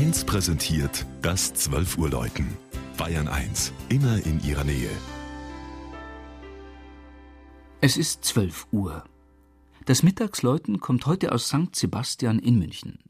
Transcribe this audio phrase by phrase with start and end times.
[0.00, 2.56] 1 präsentiert das 12 Uhr Läuten.
[2.96, 4.88] Bayern 1, immer in ihrer Nähe.
[7.82, 9.04] Es ist 12 Uhr.
[9.84, 11.76] Das Mittagsläuten kommt heute aus St.
[11.76, 13.00] Sebastian in München.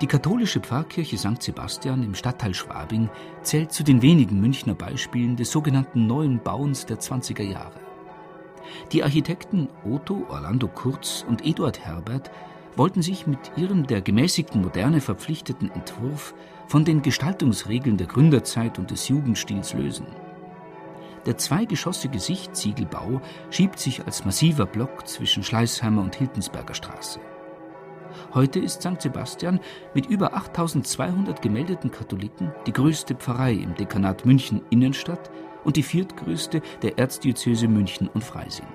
[0.00, 1.42] Die katholische Pfarrkirche St.
[1.42, 3.10] Sebastian im Stadtteil Schwabing
[3.42, 7.78] zählt zu den wenigen Münchner Beispielen des sogenannten neuen Bauens der 20er Jahre.
[8.92, 12.30] Die Architekten Otto Orlando Kurz und Eduard Herbert
[12.76, 16.34] wollten sich mit ihrem der gemäßigten Moderne verpflichteten Entwurf
[16.66, 20.06] von den Gestaltungsregeln der Gründerzeit und des Jugendstils lösen.
[21.26, 27.20] Der zweigeschossige Sichtziegelbau schiebt sich als massiver Block zwischen Schleißheimer und Hiltensberger Straße.
[28.34, 29.00] Heute ist St.
[29.00, 29.60] Sebastian
[29.94, 35.30] mit über 8200 gemeldeten Katholiken die größte Pfarrei im Dekanat München Innenstadt
[35.64, 38.66] und die viertgrößte der Erzdiözese München und Freising.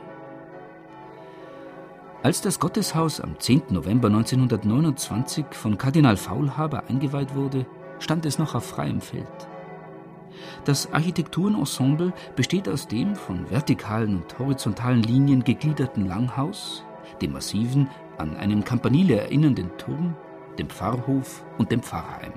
[2.23, 3.65] Als das Gotteshaus am 10.
[3.69, 7.67] November 1929 von Kardinal Faulhaber eingeweiht wurde,
[7.99, 9.27] stand es noch auf freiem Feld.
[10.65, 16.83] Das Architekturenensemble besteht aus dem von vertikalen und horizontalen Linien gegliederten Langhaus,
[17.21, 20.15] dem massiven, an einen Campanile erinnernden Turm,
[20.57, 22.33] dem Pfarrhof und dem Pfarrheim.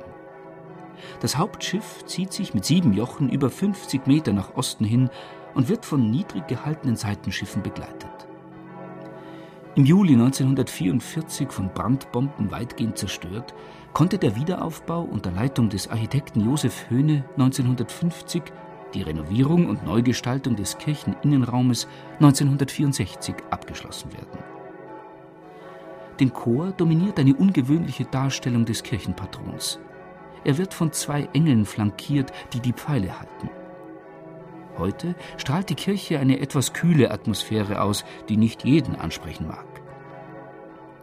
[1.20, 5.10] Das Hauptschiff zieht sich mit sieben Jochen über 50 Meter nach Osten hin
[5.54, 8.28] und wird von niedrig gehaltenen Seitenschiffen begleitet.
[9.74, 13.54] Im Juli 1944 von Brandbomben weitgehend zerstört,
[13.92, 18.42] konnte der Wiederaufbau unter Leitung des Architekten Josef Höhne 1950,
[18.94, 24.57] die Renovierung und Neugestaltung des Kircheninnenraumes 1964 abgeschlossen werden.
[26.20, 29.78] Den Chor dominiert eine ungewöhnliche Darstellung des Kirchenpatrons.
[30.44, 33.50] Er wird von zwei Engeln flankiert, die die Pfeile halten.
[34.76, 39.66] Heute strahlt die Kirche eine etwas kühle Atmosphäre aus, die nicht jeden ansprechen mag.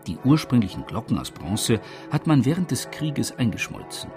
[0.08, 4.12] Die ursprünglichen Glocken aus Bronze hat man während des Krieges eingeschmolzen.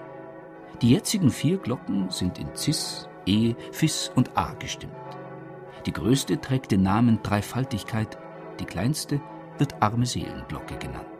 [0.81, 4.93] Die jetzigen vier Glocken sind in Cis, E, Fis und A gestimmt.
[5.85, 8.17] Die größte trägt den Namen Dreifaltigkeit,
[8.59, 9.19] die kleinste
[9.59, 11.18] wird Arme Seelenglocke genannt.